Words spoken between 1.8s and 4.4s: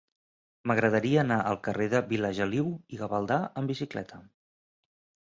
de Vilageliu i Gavaldà amb bicicleta.